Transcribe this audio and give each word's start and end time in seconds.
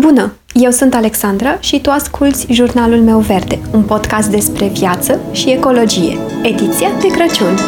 Bună! 0.00 0.32
Eu 0.52 0.70
sunt 0.70 0.94
Alexandra 0.94 1.60
și 1.60 1.80
tu 1.80 1.90
asculți 1.90 2.46
Jurnalul 2.52 3.00
meu 3.00 3.18
verde, 3.18 3.58
un 3.72 3.82
podcast 3.82 4.30
despre 4.30 4.66
viață 4.66 5.20
și 5.32 5.50
ecologie, 5.50 6.18
ediția 6.42 6.90
de 7.00 7.06
Crăciun. 7.06 7.58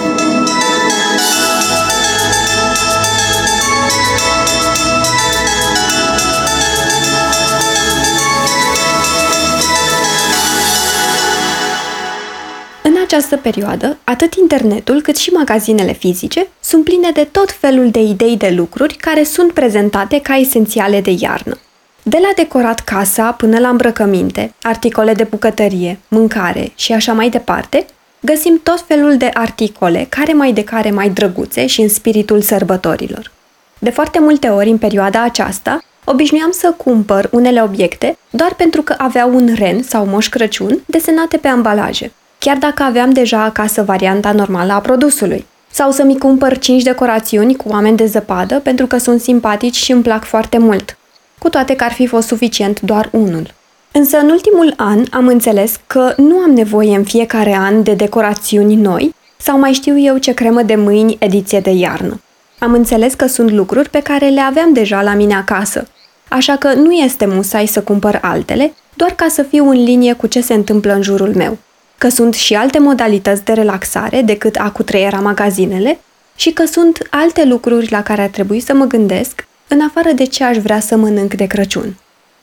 În 12.83 12.95
această 13.05 13.37
perioadă, 13.37 13.99
atât 14.05 14.35
internetul 14.35 15.01
cât 15.01 15.17
și 15.17 15.31
magazinele 15.31 15.93
fizice 15.93 16.47
sunt 16.61 16.85
pline 16.85 17.11
de 17.11 17.29
tot 17.33 17.51
felul 17.51 17.91
de 17.91 18.01
idei 18.01 18.37
de 18.37 18.53
lucruri 18.57 18.95
care 18.95 19.23
sunt 19.23 19.53
prezentate 19.53 20.21
ca 20.21 20.35
esențiale 20.35 21.01
de 21.01 21.17
iarnă. 21.19 21.59
De 22.09 22.18
la 22.20 22.32
decorat 22.36 22.80
casa 22.80 23.32
până 23.32 23.59
la 23.59 23.68
îmbrăcăminte, 23.68 24.55
articole 24.62 25.12
de 25.12 25.27
bucătărie, 25.30 25.98
mâncare 26.09 26.73
și 26.74 26.92
așa 26.92 27.12
mai 27.12 27.28
departe, 27.28 27.87
găsim 28.20 28.60
tot 28.62 28.84
felul 28.87 29.16
de 29.16 29.30
articole, 29.34 30.06
care 30.09 30.33
mai 30.33 30.52
de 30.52 30.64
care 30.64 30.91
mai 30.91 31.09
drăguțe 31.11 31.66
și 31.66 31.80
în 31.80 31.88
spiritul 31.88 32.41
sărbătorilor. 32.41 33.30
De 33.78 33.91
foarte 33.91 34.19
multe 34.20 34.48
ori, 34.48 34.70
în 34.70 34.78
perioada 34.78 35.23
aceasta, 35.23 35.83
obișnuiam 36.05 36.50
să 36.50 36.74
cumpăr 36.77 37.28
unele 37.33 37.62
obiecte 37.62 38.19
doar 38.30 38.55
pentru 38.55 38.83
că 38.83 38.95
aveau 38.98 39.34
un 39.34 39.55
ren 39.55 39.83
sau 39.83 40.06
moș 40.06 40.28
Crăciun 40.28 40.83
desenate 40.86 41.36
pe 41.36 41.48
ambalaje, 41.48 42.12
chiar 42.38 42.56
dacă 42.56 42.83
aveam 42.83 43.11
deja 43.11 43.42
acasă 43.42 43.83
varianta 43.83 44.33
normală 44.33 44.73
a 44.73 44.80
produsului. 44.80 45.47
Sau 45.70 45.91
să-mi 45.91 46.19
cumpăr 46.19 46.59
5 46.59 46.83
decorațiuni 46.83 47.56
cu 47.56 47.69
oameni 47.69 47.97
de 47.97 48.06
zăpadă 48.06 48.61
pentru 48.61 48.86
că 48.86 48.98
sunt 48.98 49.20
simpatici 49.20 49.77
și 49.77 49.92
îmi 49.92 50.02
plac 50.02 50.25
foarte 50.25 50.59
mult 50.59 50.95
cu 51.39 51.49
toate 51.49 51.77
că 51.77 51.85
ar 51.85 51.93
fi 51.93 52.07
fost 52.07 52.27
suficient 52.27 52.81
doar 52.81 53.09
unul. 53.13 53.55
Însă 53.93 54.19
în 54.19 54.31
ultimul 54.31 54.75
an 54.77 55.03
am 55.11 55.27
înțeles 55.27 55.81
că 55.87 56.12
nu 56.17 56.37
am 56.37 56.51
nevoie 56.51 56.97
în 56.97 57.05
fiecare 57.05 57.55
an 57.55 57.83
de 57.83 57.95
decorațiuni 57.95 58.75
noi 58.75 59.15
sau 59.37 59.59
mai 59.59 59.73
știu 59.73 59.98
eu 59.98 60.17
ce 60.17 60.33
cremă 60.33 60.62
de 60.62 60.75
mâini 60.75 61.17
ediție 61.19 61.61
de 61.61 61.70
iarnă. 61.70 62.20
Am 62.59 62.73
înțeles 62.73 63.15
că 63.15 63.27
sunt 63.27 63.51
lucruri 63.51 63.89
pe 63.89 64.01
care 64.01 64.28
le 64.28 64.41
aveam 64.41 64.73
deja 64.73 65.03
la 65.03 65.15
mine 65.15 65.34
acasă, 65.34 65.89
așa 66.28 66.56
că 66.56 66.75
nu 66.75 66.93
este 66.93 67.27
musai 67.27 67.67
să 67.67 67.83
cumpăr 67.83 68.19
altele, 68.23 68.75
doar 68.95 69.11
ca 69.11 69.27
să 69.28 69.43
fiu 69.43 69.69
în 69.69 69.84
linie 69.84 70.12
cu 70.12 70.27
ce 70.27 70.41
se 70.41 70.55
întâmplă 70.55 70.93
în 70.93 71.03
jurul 71.03 71.34
meu. 71.34 71.59
Că 71.98 72.09
sunt 72.09 72.34
și 72.34 72.55
alte 72.55 72.78
modalități 72.78 73.45
de 73.45 73.53
relaxare 73.53 74.23
decât 74.23 74.56
a 74.56 74.71
cutreiera 74.71 75.19
magazinele 75.19 76.00
și 76.37 76.50
că 76.50 76.65
sunt 76.65 77.06
alte 77.11 77.45
lucruri 77.45 77.91
la 77.91 78.03
care 78.03 78.23
ar 78.23 78.28
trebui 78.28 78.61
să 78.61 78.75
mă 78.75 78.84
gândesc 78.84 79.47
în 79.69 79.81
afară 79.81 80.12
de 80.12 80.25
ce 80.25 80.45
aș 80.45 80.56
vrea 80.56 80.81
să 80.81 80.97
mănânc 80.97 81.34
de 81.34 81.47
Crăciun. 81.47 81.97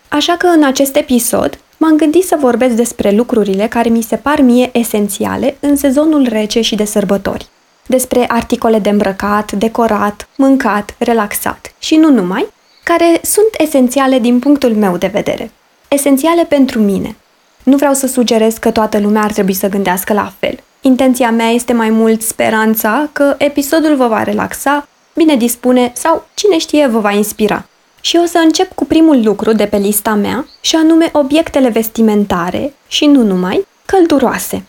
Așa 0.07 0.35
că 0.37 0.47
în 0.47 0.63
acest 0.63 0.95
episod 0.95 1.59
m-am 1.77 1.95
gândit 1.95 2.23
să 2.23 2.37
vorbesc 2.39 2.75
despre 2.75 3.11
lucrurile 3.11 3.67
care 3.67 3.89
mi 3.89 4.01
se 4.01 4.15
par 4.15 4.41
mie 4.41 4.69
esențiale 4.73 5.57
în 5.59 5.75
sezonul 5.75 6.27
rece 6.29 6.61
și 6.61 6.75
de 6.75 6.85
sărbători. 6.85 7.47
Despre 7.85 8.25
articole 8.27 8.79
de 8.79 8.89
îmbrăcat, 8.89 9.51
decorat, 9.51 10.27
mâncat, 10.35 10.95
relaxat 10.97 11.73
și 11.79 11.95
nu 11.95 12.11
numai, 12.11 12.47
care 12.83 13.19
sunt 13.23 13.49
esențiale 13.57 14.19
din 14.19 14.39
punctul 14.39 14.73
meu 14.75 14.97
de 14.97 15.07
vedere. 15.07 15.51
Esențiale 15.87 16.43
pentru 16.43 16.79
mine. 16.79 17.15
Nu 17.63 17.75
vreau 17.75 17.93
să 17.93 18.07
sugerez 18.07 18.57
că 18.57 18.71
toată 18.71 18.99
lumea 18.99 19.21
ar 19.21 19.31
trebui 19.31 19.53
să 19.53 19.69
gândească 19.69 20.13
la 20.13 20.33
fel. 20.39 20.59
Intenția 20.81 21.31
mea 21.31 21.49
este 21.49 21.73
mai 21.73 21.89
mult 21.89 22.21
speranța 22.21 23.09
că 23.11 23.35
episodul 23.37 23.95
vă 23.95 24.07
va 24.07 24.23
relaxa 24.23 24.87
bine 25.15 25.35
dispune 25.35 25.91
sau, 25.95 26.25
cine 26.33 26.57
știe, 26.57 26.87
vă 26.87 26.99
va 26.99 27.11
inspira. 27.11 27.65
Și 28.01 28.19
o 28.23 28.25
să 28.25 28.37
încep 28.37 28.75
cu 28.75 28.85
primul 28.85 29.23
lucru 29.23 29.53
de 29.53 29.65
pe 29.65 29.77
lista 29.77 30.13
mea, 30.13 30.45
și 30.61 30.75
anume 30.75 31.09
obiectele 31.13 31.69
vestimentare 31.69 32.73
și 32.87 33.05
nu 33.05 33.23
numai, 33.23 33.67
călduroase. 33.85 34.63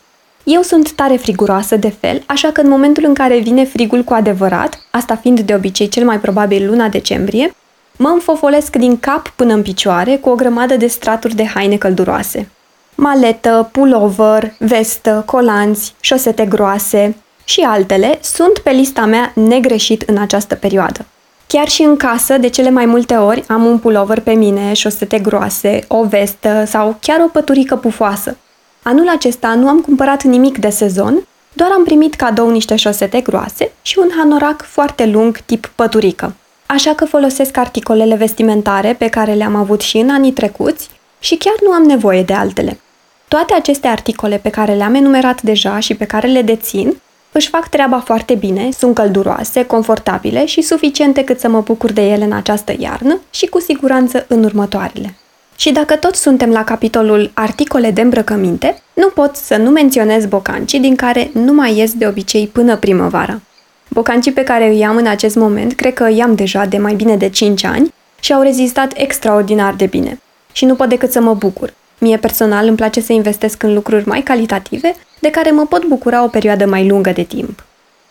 Eu 0.45 0.63
sunt 0.63 0.93
tare 0.93 1.17
friguroasă 1.17 1.77
de 1.77 1.89
fel, 2.01 2.23
așa 2.27 2.51
că 2.51 2.61
în 2.61 2.69
momentul 2.69 3.05
în 3.05 3.15
care 3.15 3.39
vine 3.39 3.65
frigul 3.65 4.03
cu 4.03 4.13
adevărat, 4.13 4.87
asta 4.91 5.17
fiind 5.17 5.41
de 5.41 5.55
obicei 5.55 5.89
cel 5.89 6.05
mai 6.05 6.21
probabil 6.21 6.67
luna 6.67 6.89
decembrie, 6.89 7.55
mă 7.97 8.09
înfofolesc 8.09 8.77
din 8.77 8.99
cap 8.99 9.29
până 9.29 9.53
în 9.53 9.63
picioare 9.63 10.17
cu 10.17 10.29
o 10.29 10.35
grămadă 10.35 10.77
de 10.77 10.87
straturi 10.87 11.35
de 11.35 11.45
haine 11.45 11.77
călduroase. 11.77 12.49
Maletă, 12.95 13.69
pulover, 13.73 14.55
vestă, 14.59 15.23
colanți, 15.27 15.95
șosete 16.01 16.47
groase, 16.47 17.17
și 17.45 17.61
altele 17.61 18.19
sunt 18.23 18.59
pe 18.59 18.71
lista 18.71 19.05
mea 19.05 19.33
negreșit 19.35 20.03
în 20.03 20.19
această 20.19 20.55
perioadă. 20.55 21.07
Chiar 21.47 21.69
și 21.69 21.83
în 21.83 21.97
casă, 21.97 22.39
de 22.39 22.49
cele 22.49 22.71
mai 22.71 22.87
multe 22.87 23.15
ori, 23.15 23.45
am 23.49 23.65
un 23.65 23.79
pulover 23.79 24.21
pe 24.21 24.33
mine, 24.33 24.73
șosete 24.73 25.19
groase, 25.19 25.85
o 25.89 26.05
vestă 26.05 26.65
sau 26.67 26.97
chiar 27.01 27.21
o 27.21 27.29
păturică 27.29 27.77
pufoasă. 27.77 28.37
Anul 28.83 29.09
acesta 29.09 29.55
nu 29.55 29.69
am 29.69 29.81
cumpărat 29.81 30.23
nimic 30.23 30.59
de 30.59 30.69
sezon, 30.69 31.27
doar 31.53 31.71
am 31.75 31.85
primit 31.85 32.15
cadou 32.15 32.51
niște 32.51 32.77
șosete 32.77 33.21
groase 33.21 33.73
și 33.83 33.99
un 33.99 34.09
hanorac 34.17 34.63
foarte 34.63 35.07
lung 35.07 35.39
tip 35.39 35.71
păturică. 35.75 36.35
Așa 36.67 36.95
că 36.95 37.05
folosesc 37.05 37.57
articolele 37.57 38.15
vestimentare 38.15 38.95
pe 38.99 39.09
care 39.09 39.33
le-am 39.33 39.55
avut 39.55 39.81
și 39.81 39.97
în 39.97 40.11
anii 40.11 40.33
trecuți 40.33 40.91
și 41.19 41.37
chiar 41.37 41.55
nu 41.63 41.71
am 41.71 41.83
nevoie 41.83 42.23
de 42.23 42.33
altele. 42.33 42.81
Toate 43.29 43.55
aceste 43.55 43.87
articole 43.87 44.37
pe 44.37 44.51
care 44.51 44.75
le-am 44.75 44.95
enumerat 44.95 45.43
deja 45.43 45.79
și 45.79 45.95
pe 45.95 46.05
care 46.05 46.27
le 46.27 46.43
dețin 46.43 46.97
își 47.37 47.49
fac 47.49 47.69
treaba 47.69 48.01
foarte 48.01 48.35
bine, 48.35 48.69
sunt 48.79 48.95
călduroase, 48.95 49.65
confortabile 49.65 50.47
și 50.47 50.63
suficiente 50.63 51.25
cât 51.25 51.41
să 51.41 51.49
mă 51.49 51.61
bucur 51.61 51.93
de 51.93 52.03
ele 52.09 52.25
în 52.25 52.33
această 52.33 52.75
iarnă 52.79 53.21
și 53.31 53.47
cu 53.47 53.61
siguranță 53.61 54.25
în 54.29 54.45
următoarele. 54.45 55.15
Și 55.57 55.73
dacă 55.73 55.97
tot 55.97 56.15
suntem 56.15 56.51
la 56.51 56.65
capitolul 56.65 57.31
articole 57.35 57.91
de 57.91 58.01
îmbrăcăminte, 58.01 58.83
nu 58.93 59.09
pot 59.09 59.37
să 59.37 59.57
nu 59.57 59.71
menționez 59.71 60.27
bocancii 60.27 60.81
din 60.81 60.97
care 60.97 61.31
nu 61.33 61.53
mai 61.53 61.77
ies 61.77 61.93
de 61.93 62.07
obicei 62.07 62.47
până 62.47 62.77
primăvara. 62.77 63.41
Bocancii 63.89 64.33
pe 64.33 64.43
care 64.43 64.69
îi 64.69 64.85
am 64.85 64.97
în 64.97 65.07
acest 65.07 65.37
moment, 65.37 65.73
cred 65.73 65.95
că 65.95 66.05
îi 66.05 66.23
am 66.23 66.35
deja 66.35 66.65
de 66.65 66.79
mai 66.79 66.95
bine 66.95 67.17
de 67.17 67.29
5 67.29 67.65
ani 67.65 67.95
și 68.21 68.33
au 68.33 68.43
rezistat 68.43 68.93
extraordinar 68.97 69.75
de 69.75 69.87
bine. 69.87 70.21
Și 70.53 70.65
nu 70.65 70.75
pot 70.75 70.89
decât 70.89 71.13
să 71.13 71.21
mă 71.21 71.35
bucur. 71.35 71.75
Mie 71.99 72.17
personal 72.17 72.67
îmi 72.67 72.77
place 72.77 73.01
să 73.01 73.13
investesc 73.13 73.63
în 73.63 73.75
lucruri 73.75 74.09
mai 74.09 74.23
calitative 74.23 74.97
de 75.25 75.31
care 75.31 75.51
mă 75.51 75.67
pot 75.67 75.85
bucura 75.85 76.25
o 76.25 76.27
perioadă 76.27 76.67
mai 76.67 76.89
lungă 76.89 77.11
de 77.11 77.23
timp. 77.23 77.65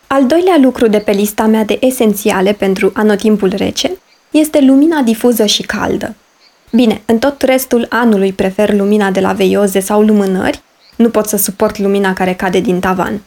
Al 0.08 0.26
doilea 0.26 0.58
lucru 0.62 0.88
de 0.88 0.98
pe 0.98 1.12
lista 1.12 1.46
mea 1.46 1.64
de 1.64 1.78
esențiale 1.82 2.54
pentru 2.54 2.92
anotimpul 2.94 3.54
rece 3.56 3.92
este 4.32 4.62
lumina 4.62 5.02
difuză 5.02 5.46
și 5.46 5.62
caldă. 5.62 6.16
Bine, 6.72 7.02
în 7.06 7.18
tot 7.20 7.42
restul 7.42 7.86
anului 7.90 8.32
prefer 8.32 8.74
lumina 8.74 9.12
de 9.12 9.20
la 9.20 9.32
veioze 9.32 9.80
sau 9.80 10.02
lumânări, 10.02 10.62
nu 10.96 11.10
pot 11.10 11.28
să 11.28 11.38
suport 11.38 11.78
lumina 11.78 12.14
care 12.14 12.34
cade 12.34 12.60
din 12.60 12.80
tavan. 12.80 13.22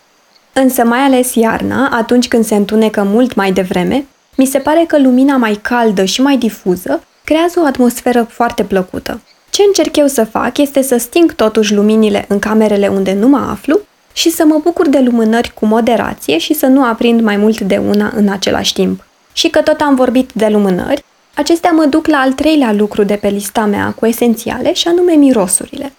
Însă 0.52 0.84
mai 0.84 0.98
ales 0.98 1.34
iarna, 1.34 1.88
atunci 1.88 2.28
când 2.28 2.44
se 2.44 2.54
întunecă 2.54 3.02
mult 3.02 3.34
mai 3.34 3.52
devreme, 3.52 4.06
mi 4.36 4.46
se 4.46 4.58
pare 4.58 4.84
că 4.86 4.98
lumina 4.98 5.36
mai 5.36 5.58
caldă 5.62 6.04
și 6.04 6.20
mai 6.20 6.36
difuză 6.36 7.02
creează 7.24 7.60
o 7.60 7.66
atmosferă 7.66 8.22
foarte 8.22 8.64
plăcută. 8.64 9.20
Ce 9.56 9.62
încerc 9.62 9.96
eu 9.96 10.06
să 10.06 10.24
fac 10.24 10.58
este 10.58 10.82
să 10.82 10.96
sting 10.96 11.34
totuși 11.34 11.74
luminile 11.74 12.24
în 12.28 12.38
camerele 12.38 12.88
unde 12.88 13.12
nu 13.12 13.28
mă 13.28 13.48
aflu 13.50 13.80
și 14.12 14.30
să 14.30 14.44
mă 14.44 14.60
bucur 14.62 14.88
de 14.88 14.98
lumânări 14.98 15.52
cu 15.54 15.66
moderație 15.66 16.38
și 16.38 16.54
să 16.54 16.66
nu 16.66 16.84
aprind 16.84 17.20
mai 17.20 17.36
mult 17.36 17.60
de 17.60 17.76
una 17.76 18.12
în 18.14 18.28
același 18.28 18.72
timp. 18.72 19.04
Și 19.32 19.48
că 19.48 19.62
tot 19.62 19.80
am 19.80 19.94
vorbit 19.94 20.30
de 20.32 20.46
lumânări, 20.46 21.04
acestea 21.34 21.70
mă 21.70 21.84
duc 21.84 22.06
la 22.06 22.18
al 22.18 22.32
treilea 22.32 22.72
lucru 22.72 23.02
de 23.02 23.14
pe 23.14 23.28
lista 23.28 23.64
mea 23.64 23.94
cu 23.98 24.06
esențiale 24.06 24.72
și 24.72 24.88
anume 24.88 25.12
mirosurile. 25.12 25.92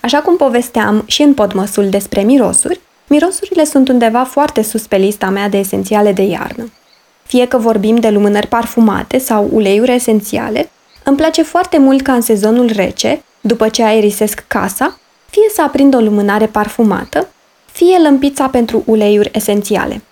Așa 0.00 0.18
cum 0.18 0.36
povesteam 0.36 1.02
și 1.06 1.22
în 1.22 1.34
podmăsul 1.34 1.88
despre 1.88 2.22
mirosuri, 2.22 2.80
mirosurile 3.06 3.64
sunt 3.64 3.88
undeva 3.88 4.24
foarte 4.24 4.62
sus 4.62 4.86
pe 4.86 4.96
lista 4.96 5.28
mea 5.28 5.48
de 5.48 5.58
esențiale 5.58 6.12
de 6.12 6.22
iarnă. 6.22 6.72
Fie 7.22 7.46
că 7.48 7.58
vorbim 7.58 7.96
de 7.96 8.08
lumânări 8.08 8.46
parfumate 8.46 9.18
sau 9.18 9.48
uleiuri 9.52 9.94
esențiale, 9.94 10.70
îmi 11.08 11.16
place 11.16 11.42
foarte 11.42 11.78
mult 11.78 12.02
ca 12.02 12.12
în 12.12 12.20
sezonul 12.20 12.70
rece, 12.74 13.22
după 13.40 13.68
ce 13.68 13.82
aerisesc 13.82 14.44
casa, 14.46 14.98
fie 15.30 15.48
să 15.54 15.62
aprind 15.62 15.94
o 15.94 15.98
lumânare 15.98 16.46
parfumată, 16.46 17.28
fie 17.72 17.98
lămpița 18.02 18.48
pentru 18.48 18.82
uleiuri 18.86 19.30
esențiale. 19.32 20.02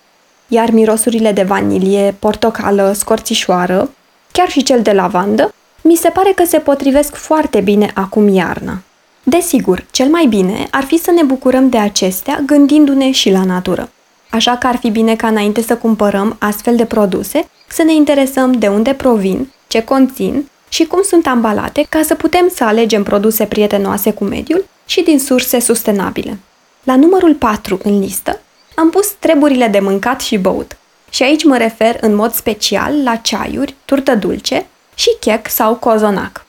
Iar 0.47 0.71
mirosurile 0.71 1.31
de 1.31 1.43
vanilie, 1.43 2.15
portocală, 2.19 2.91
scorțișoară, 2.95 3.89
chiar 4.31 4.49
și 4.49 4.63
cel 4.63 4.81
de 4.81 4.91
lavandă, 4.91 5.53
mi 5.81 5.95
se 5.95 6.09
pare 6.09 6.31
că 6.35 6.45
se 6.45 6.57
potrivesc 6.57 7.15
foarte 7.15 7.59
bine 7.59 7.91
acum 7.93 8.27
iarna. 8.27 8.81
Desigur, 9.23 9.85
cel 9.91 10.07
mai 10.07 10.25
bine 10.25 10.67
ar 10.71 10.83
fi 10.83 10.97
să 10.97 11.11
ne 11.11 11.23
bucurăm 11.23 11.69
de 11.69 11.77
acestea 11.77 12.41
gândindu-ne 12.45 13.11
și 13.11 13.29
la 13.29 13.43
natură. 13.43 13.89
Așa 14.29 14.57
că 14.57 14.67
ar 14.67 14.75
fi 14.75 14.89
bine 14.89 15.15
ca 15.15 15.27
înainte 15.27 15.61
să 15.61 15.75
cumpărăm 15.75 16.35
astfel 16.39 16.75
de 16.75 16.85
produse, 16.85 17.47
să 17.67 17.83
ne 17.83 17.93
interesăm 17.93 18.51
de 18.51 18.67
unde 18.67 18.93
provin, 18.93 19.51
ce 19.67 19.83
conțin 19.83 20.45
și 20.69 20.85
cum 20.85 21.01
sunt 21.01 21.27
ambalate 21.27 21.85
ca 21.89 22.01
să 22.03 22.15
putem 22.15 22.51
să 22.55 22.63
alegem 22.63 23.03
produse 23.03 23.45
prietenoase 23.45 24.13
cu 24.13 24.23
mediul 24.23 24.65
și 24.85 25.01
din 25.01 25.19
surse 25.19 25.59
sustenabile. 25.59 26.39
La 26.83 26.95
numărul 26.95 27.33
4 27.33 27.79
în 27.83 27.99
listă 27.99 28.39
am 28.75 28.89
pus 28.89 29.11
treburile 29.19 29.67
de 29.67 29.79
mâncat 29.79 30.21
și 30.21 30.37
băut. 30.37 30.77
Și 31.09 31.23
aici 31.23 31.43
mă 31.43 31.57
refer 31.57 31.97
în 32.01 32.15
mod 32.15 32.33
special 32.33 33.03
la 33.03 33.15
ceaiuri, 33.15 33.75
turtă 33.85 34.15
dulce 34.15 34.65
și 34.95 35.09
chec 35.19 35.49
sau 35.49 35.75
cozonac. 35.75 36.45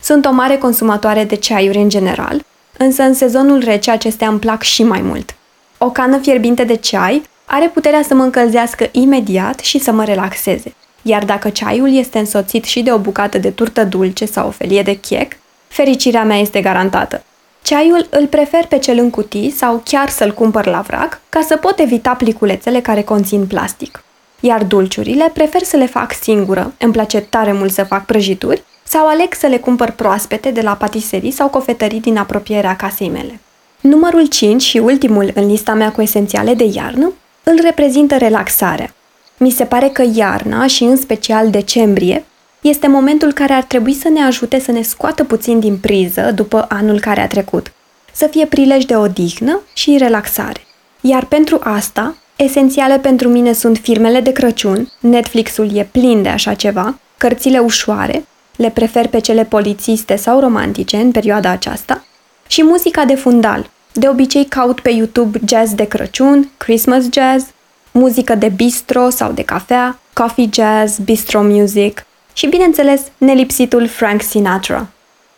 Sunt 0.00 0.24
o 0.24 0.30
mare 0.30 0.56
consumatoare 0.56 1.24
de 1.24 1.34
ceaiuri 1.34 1.78
în 1.78 1.88
general, 1.88 2.44
însă 2.76 3.02
în 3.02 3.14
sezonul 3.14 3.64
rece 3.64 3.90
acestea 3.90 4.28
îmi 4.28 4.38
plac 4.38 4.62
și 4.62 4.82
mai 4.82 5.00
mult. 5.00 5.34
O 5.78 5.90
cană 5.90 6.18
fierbinte 6.18 6.64
de 6.64 6.76
ceai 6.76 7.22
are 7.44 7.68
puterea 7.68 8.02
să 8.02 8.14
mă 8.14 8.22
încălzească 8.22 8.88
imediat 8.92 9.58
și 9.58 9.78
să 9.78 9.92
mă 9.92 10.04
relaxeze. 10.04 10.74
Iar 11.02 11.24
dacă 11.24 11.48
ceaiul 11.48 11.94
este 11.94 12.18
însoțit 12.18 12.64
și 12.64 12.82
de 12.82 12.92
o 12.92 12.98
bucată 12.98 13.38
de 13.38 13.50
turtă 13.50 13.84
dulce 13.84 14.24
sau 14.24 14.46
o 14.46 14.50
felie 14.50 14.82
de 14.82 14.94
chec, 14.94 15.32
fericirea 15.68 16.24
mea 16.24 16.36
este 16.36 16.60
garantată. 16.60 17.22
Ceaiul 17.62 18.06
îl 18.10 18.26
prefer 18.26 18.66
pe 18.66 18.78
cel 18.78 18.98
în 18.98 19.10
cutii 19.10 19.50
sau 19.50 19.82
chiar 19.84 20.08
să-l 20.08 20.34
cumpăr 20.34 20.66
la 20.66 20.80
vrac, 20.80 21.20
ca 21.28 21.40
să 21.46 21.56
pot 21.56 21.78
evita 21.78 22.10
pliculețele 22.10 22.80
care 22.80 23.02
conțin 23.02 23.46
plastic. 23.46 24.04
Iar 24.40 24.64
dulciurile 24.64 25.30
prefer 25.34 25.62
să 25.62 25.76
le 25.76 25.86
fac 25.86 26.12
singură, 26.12 26.72
îmi 26.78 26.92
place 26.92 27.20
tare 27.20 27.52
mult 27.52 27.72
să 27.72 27.84
fac 27.84 28.04
prăjituri, 28.04 28.62
sau 28.82 29.06
aleg 29.08 29.34
să 29.34 29.46
le 29.46 29.58
cumpăr 29.58 29.90
proaspete 29.90 30.50
de 30.50 30.60
la 30.60 30.72
patiserii 30.72 31.30
sau 31.30 31.48
cofetării 31.48 32.00
din 32.00 32.16
apropierea 32.16 32.76
casei 32.76 33.08
mele. 33.08 33.40
Numărul 33.80 34.26
5 34.26 34.62
și 34.62 34.78
ultimul 34.78 35.30
în 35.34 35.46
lista 35.46 35.74
mea 35.74 35.92
cu 35.92 36.02
esențiale 36.02 36.54
de 36.54 36.70
iarnă 36.72 37.12
îl 37.42 37.58
reprezintă 37.62 38.16
relaxarea. 38.16 38.94
Mi 39.42 39.50
se 39.50 39.64
pare 39.64 39.88
că 39.88 40.04
iarna 40.14 40.66
și 40.66 40.82
în 40.82 40.96
special 40.96 41.50
decembrie 41.50 42.24
este 42.60 42.86
momentul 42.86 43.32
care 43.32 43.52
ar 43.52 43.62
trebui 43.62 43.94
să 43.94 44.08
ne 44.08 44.22
ajute 44.22 44.60
să 44.60 44.72
ne 44.72 44.82
scoată 44.82 45.24
puțin 45.24 45.60
din 45.60 45.76
priză 45.76 46.32
după 46.34 46.66
anul 46.68 47.00
care 47.00 47.20
a 47.20 47.26
trecut, 47.26 47.72
să 48.12 48.26
fie 48.26 48.46
prilej 48.46 48.84
de 48.84 48.96
odihnă 48.96 49.60
și 49.74 49.96
relaxare. 49.98 50.60
Iar 51.00 51.24
pentru 51.24 51.58
asta, 51.62 52.16
esențiale 52.36 52.98
pentru 52.98 53.28
mine 53.28 53.52
sunt 53.52 53.78
filmele 53.78 54.20
de 54.20 54.32
Crăciun, 54.32 54.92
Netflixul 55.00 55.76
e 55.76 55.88
plin 55.92 56.22
de 56.22 56.28
așa 56.28 56.54
ceva, 56.54 56.98
cărțile 57.16 57.58
ușoare, 57.58 58.24
le 58.56 58.70
prefer 58.70 59.06
pe 59.06 59.20
cele 59.20 59.44
polițiste 59.44 60.16
sau 60.16 60.40
romantice 60.40 60.96
în 60.96 61.10
perioada 61.10 61.50
aceasta, 61.50 62.04
și 62.46 62.62
muzica 62.62 63.04
de 63.04 63.14
fundal. 63.14 63.70
De 63.92 64.08
obicei 64.08 64.44
caut 64.44 64.80
pe 64.80 64.90
YouTube 64.90 65.40
jazz 65.46 65.72
de 65.74 65.84
Crăciun, 65.84 66.50
Christmas 66.56 67.04
jazz, 67.12 67.44
muzică 67.92 68.34
de 68.34 68.48
bistro 68.48 69.10
sau 69.10 69.32
de 69.32 69.42
cafea, 69.42 69.98
coffee 70.12 70.48
jazz, 70.52 70.98
bistro 70.98 71.42
music 71.42 72.06
și, 72.32 72.46
bineînțeles, 72.46 73.00
nelipsitul 73.18 73.86
Frank 73.86 74.22
Sinatra. 74.22 74.86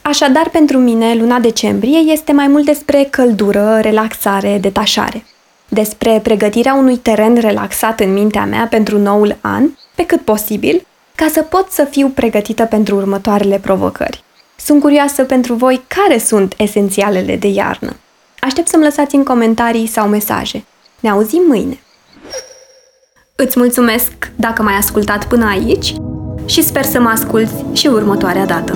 Așadar, 0.02 0.48
pentru 0.48 0.78
mine, 0.78 1.14
luna 1.14 1.38
decembrie 1.38 1.98
este 1.98 2.32
mai 2.32 2.46
mult 2.46 2.64
despre 2.64 3.06
căldură, 3.10 3.78
relaxare, 3.80 4.58
detașare. 4.58 5.24
Despre 5.68 6.20
pregătirea 6.22 6.74
unui 6.74 6.96
teren 6.96 7.34
relaxat 7.34 8.00
în 8.00 8.12
mintea 8.12 8.44
mea 8.44 8.66
pentru 8.70 8.98
noul 8.98 9.36
an, 9.40 9.70
pe 9.94 10.06
cât 10.06 10.20
posibil, 10.20 10.86
ca 11.14 11.26
să 11.32 11.42
pot 11.42 11.70
să 11.70 11.84
fiu 11.84 12.08
pregătită 12.08 12.64
pentru 12.64 12.96
următoarele 12.96 13.58
provocări. 13.58 14.24
Sunt 14.56 14.80
curioasă 14.80 15.24
pentru 15.24 15.54
voi 15.54 15.82
care 15.86 16.18
sunt 16.18 16.54
esențialele 16.56 17.36
de 17.36 17.48
iarnă. 17.48 17.96
Aștept 18.38 18.68
să-mi 18.68 18.84
lăsați 18.84 19.14
în 19.14 19.24
comentarii 19.24 19.86
sau 19.86 20.08
mesaje. 20.08 20.64
Ne 21.00 21.10
auzim 21.10 21.42
mâine! 21.46 21.83
Îți 23.36 23.58
mulțumesc 23.58 24.12
dacă 24.36 24.62
m-ai 24.62 24.74
ascultat 24.74 25.28
până 25.28 25.46
aici 25.46 25.94
și 26.44 26.62
sper 26.62 26.84
să 26.84 27.00
mă 27.00 27.08
asculți 27.08 27.64
și 27.72 27.86
următoarea 27.86 28.46
dată. 28.46 28.74